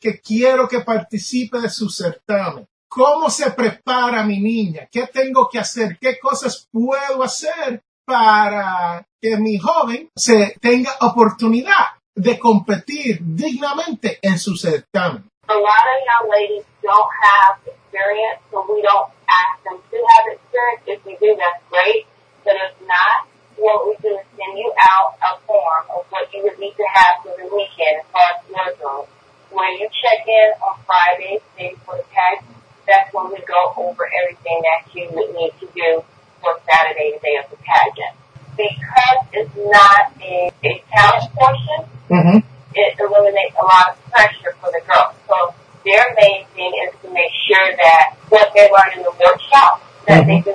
que 0.00 0.20
quiero 0.20 0.66
que 0.68 0.80
participe 0.80 1.60
de 1.60 1.68
su 1.68 1.88
certamen. 1.88 2.66
¿Cómo 2.94 3.30
se 3.30 3.50
prepara 3.52 4.22
mi 4.22 4.38
niña? 4.38 4.86
¿Qué 4.92 5.06
tengo 5.06 5.48
que 5.48 5.58
hacer? 5.58 5.96
¿Qué 5.98 6.18
cosas 6.18 6.68
puedo 6.70 7.22
hacer 7.22 7.80
para 8.04 9.02
que 9.18 9.38
mi 9.38 9.56
joven 9.56 10.10
se 10.14 10.54
tenga 10.60 10.90
oportunidad 11.00 11.96
de 12.14 12.38
competir 12.38 13.20
dignamente 13.22 14.18
en 14.20 14.38
su 14.38 14.56
certamen? 14.56 15.24
A 15.48 15.54
lot 15.54 15.64
of 15.64 15.98
young 16.04 16.28
ladies 16.30 16.64
don't 16.82 17.08
have 17.22 17.56
experience, 17.64 18.40
so 18.50 18.60
we 18.68 18.82
don't 18.82 19.08
ask 19.24 19.64
them 19.64 19.80
to 19.90 19.96
have 20.12 20.28
experience. 20.28 20.82
If 20.84 21.00
you 21.06 21.16
do, 21.16 21.34
that's 21.40 21.64
great. 21.70 22.04
But 22.44 22.56
if 22.60 22.76
not, 22.86 23.24
what 23.56 23.88
we 23.88 23.96
do 24.04 24.20
is 24.20 24.26
send 24.36 24.58
you 24.58 24.70
out 24.76 25.16
a 25.24 25.40
form 25.48 25.84
of 25.96 26.04
what 26.10 26.28
you 26.34 26.42
would 26.42 26.58
need 26.58 26.76
to 26.76 26.86
have 26.92 27.24
for 27.24 27.32
the 27.40 27.48
weekend 27.48 28.04
as 28.04 28.06
far 28.12 28.36
as 28.36 28.44
wardrobe. 28.52 29.08
When 29.48 29.80
you 29.80 29.88
check 29.88 30.28
in 30.28 30.52
on 30.60 30.76
Friday, 30.84 31.40
day 31.56 31.74
for 31.86 31.96
the 31.96 32.04
tag, 32.12 32.44
that's 32.86 33.12
when 33.14 33.30
we 33.30 33.38
go 33.46 33.72
over 33.76 34.08
everything 34.22 34.62
that 34.62 34.94
you 34.94 35.08
would 35.12 35.34
need 35.34 35.52
to 35.60 35.66
do 35.74 36.02
for 36.40 36.58
Saturday, 36.70 37.12
the 37.14 37.20
day 37.20 37.36
of 37.42 37.50
the 37.50 37.56
pageant. 37.62 38.16
Because 38.56 39.18
it's 39.32 39.54
not 39.56 40.12
a, 40.20 40.52
a 40.64 40.82
talent 40.92 41.32
portion, 41.34 41.88
Mm-hmm. 42.12 42.38
it 42.74 43.00
eliminates 43.00 43.56
a 43.56 43.64
lot 43.64 43.96
of 43.96 44.10
pressure 44.12 44.52
for 44.60 44.68
the 44.68 44.82
girls. 44.84 45.16
So 45.26 45.54
their 45.86 46.12
main 46.20 46.44
thing 46.52 46.72
is 46.84 46.92
to 47.00 47.08
make 47.10 47.32
sure 47.48 47.72
that 47.76 48.16
what 48.28 48.52
they 48.54 48.68
learn 48.68 48.92
in 48.98 49.02
the 49.02 49.14
workshop 49.16 49.80
that 50.06 50.26
they 50.26 50.40
do 50.44 50.52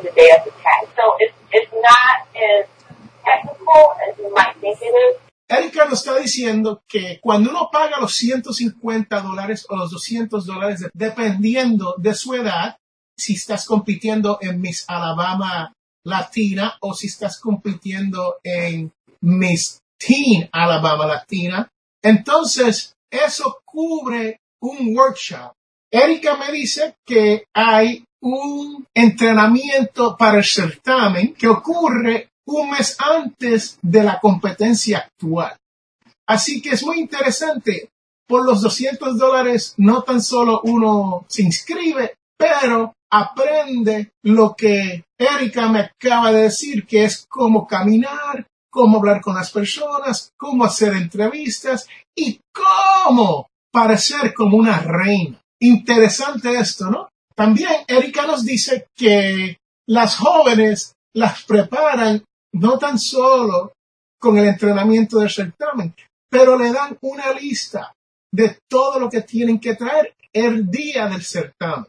Está 5.94 6.16
diciendo 6.18 6.82
que 6.88 7.20
cuando 7.22 7.50
uno 7.50 7.70
paga 7.72 8.00
los 8.00 8.14
150 8.16 9.22
dólares 9.22 9.66
o 9.70 9.76
los 9.76 9.92
200 9.92 10.46
dólares, 10.46 10.80
de- 10.82 10.90
dependiendo 10.94 11.96
de 11.98 12.14
su 12.14 12.34
edad, 12.34 12.78
si 13.18 13.34
estás 13.34 13.66
compitiendo 13.66 14.38
en 14.42 14.62
Miss 14.62 14.86
Alabama 14.88 15.74
Latina 16.06 16.76
o 16.82 16.94
si 16.94 17.08
estás 17.08 17.40
compitiendo 17.40 18.36
en 18.44 18.92
Miss 19.22 19.80
Teen 20.00 20.48
Alabama 20.52 21.06
Latina, 21.08 21.68
entonces 22.04 22.94
eso 23.12 23.60
cubre 23.66 24.40
un 24.62 24.96
workshop. 24.96 25.52
Erika 25.92 26.36
me 26.38 26.52
dice 26.52 26.96
que 27.06 27.46
hay 27.56 28.04
un 28.22 28.86
entrenamiento 28.96 30.16
para 30.18 30.38
el 30.40 30.44
certamen 30.46 31.34
que 31.34 31.48
ocurre 31.48 32.30
un 32.48 32.70
mes 32.72 32.96
antes 33.00 33.78
de 33.82 34.04
la 34.04 34.20
competencia 34.20 35.00
actual. 35.00 35.56
Así 36.28 36.62
que 36.62 36.72
es 36.72 36.84
muy 36.84 37.00
interesante. 37.00 37.90
por 38.28 38.46
los 38.46 38.62
200 38.62 39.18
dólares 39.18 39.74
no 39.78 40.02
tan 40.02 40.22
solo 40.22 40.60
uno 40.66 41.26
se 41.30 41.44
inscribe, 41.44 42.16
pero 42.38 42.94
aprende 43.10 44.12
lo 44.24 44.54
que 44.54 45.06
Erika 45.18 45.70
me 45.70 45.80
acaba 45.80 46.32
de 46.32 46.44
decir, 46.44 46.86
que 46.86 47.06
es 47.06 47.26
cómo 47.30 47.66
caminar, 47.66 48.46
cómo 48.70 48.98
hablar 48.98 49.22
con 49.22 49.36
las 49.36 49.50
personas, 49.52 50.34
cómo 50.38 50.66
hacer 50.66 50.94
entrevistas 50.94 51.88
y 52.16 52.40
cómo 52.54 53.48
parecer 53.72 54.34
como 54.34 54.58
una 54.58 54.80
reina. 54.80 55.40
Interesante 55.62 56.54
esto, 56.60 56.90
¿no? 56.90 57.08
También 57.34 57.72
Erika 57.88 58.28
nos 58.28 58.44
dice 58.44 58.88
que 58.96 59.58
las 59.88 60.18
jóvenes 60.18 60.94
las 61.16 61.44
preparan 61.44 62.24
no 62.54 62.78
tan 62.78 63.00
solo 63.00 63.72
con 64.20 64.38
el 64.38 64.46
entrenamiento 64.46 65.20
del 65.20 65.30
certamen, 65.30 65.94
pero 66.30 66.58
le 66.58 66.72
dan 66.72 66.98
una 67.02 67.32
lista 67.32 67.94
de 68.32 68.60
todo 68.70 69.00
lo 69.00 69.10
que 69.10 69.22
tienen 69.22 69.60
que 69.60 69.76
traer 69.76 70.16
el 70.34 70.70
día 70.70 71.08
del 71.08 71.24
certamen. 71.24 71.88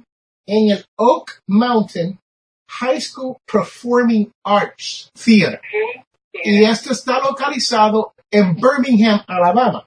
en 0.47 0.71
el 0.71 0.87
Oak 0.97 1.43
Mountain 1.47 2.19
High 2.81 3.03
School 3.03 3.37
Performing 3.45 4.31
Arts 4.43 5.11
Theater. 5.13 5.61
Y 6.33 6.65
esto 6.65 6.93
está 6.93 7.21
localizado 7.21 8.15
en 8.31 8.55
Birmingham, 8.55 9.23
Alabama. 9.27 9.85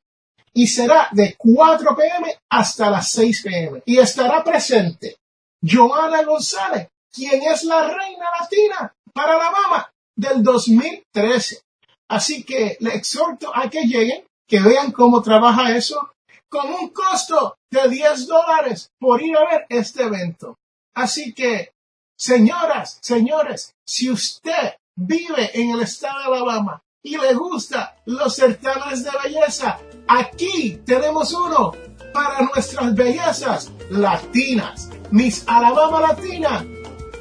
Y 0.54 0.68
será 0.68 1.08
de 1.12 1.36
4 1.38 1.96
pm 1.96 2.38
hasta 2.50 2.90
las 2.90 3.10
6 3.12 3.42
pm. 3.44 3.84
Y 3.86 4.00
estará 4.00 4.44
presente 4.44 5.18
Joana 5.62 6.24
González, 6.24 6.90
quien 7.12 7.42
es 7.44 7.64
la 7.64 7.88
reina 7.88 8.26
latina 8.40 8.94
para 9.14 9.34
Alabama 9.34 9.92
del 10.16 10.44
2013. 10.44 11.62
Así 12.10 12.44
que 12.44 12.78
le 12.80 12.96
exhorto 12.96 13.56
a 13.56 13.70
que 13.70 13.84
lleguen, 13.84 14.26
que 14.48 14.60
vean 14.60 14.92
cómo 14.92 15.22
trabaja 15.22 15.76
eso, 15.76 16.12
con 16.50 16.74
un 16.74 16.90
costo 16.90 17.56
de 17.72 17.88
10 17.88 18.28
dólares 18.28 18.92
por 19.00 19.22
ir 19.22 19.38
a 19.38 19.50
ver 19.50 19.66
este 19.70 20.04
evento. 20.04 20.58
Así 20.94 21.34
que, 21.34 21.72
señoras, 22.18 23.00
señores, 23.02 23.74
si 23.86 24.12
usted 24.12 24.76
vive 24.96 25.52
en 25.54 25.72
el 25.72 25.82
estado 25.82 26.20
de 26.20 26.26
Alabama 26.26 26.84
y 27.04 27.18
le 27.18 27.34
gusta 27.34 27.96
los 28.06 28.36
certámenes 28.36 29.04
de 29.04 29.10
belleza, 29.24 29.80
aquí 30.08 30.80
tenemos 30.86 31.34
uno 31.34 31.72
para 32.14 32.42
nuestras 32.42 32.94
bellezas 32.94 33.72
latinas. 33.90 34.90
Miss 35.12 35.44
Alabama 35.48 36.02
Latina 36.02 36.66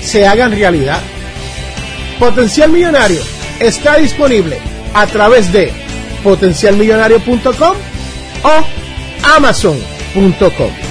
se 0.00 0.26
hagan 0.26 0.52
realidad. 0.52 1.00
Potencial 2.18 2.70
Millonario 2.70 3.20
está 3.60 3.96
disponible 3.96 4.58
a 4.94 5.06
través 5.06 5.52
de 5.52 5.72
potencialmillonario.com 6.22 7.76
o 8.44 8.64
amazon.com. 9.36 10.90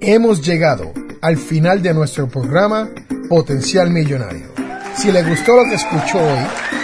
Hemos 0.00 0.40
llegado 0.46 0.92
al 1.20 1.36
final 1.36 1.82
de 1.82 1.92
nuestro 1.92 2.28
programa 2.28 2.90
Potencial 3.28 3.90
Millonario. 3.90 4.46
Si 4.96 5.10
le 5.10 5.22
gustó 5.24 5.56
lo 5.56 5.64
que 5.64 5.74
escuchó 5.74 6.18
hoy, 6.18 6.46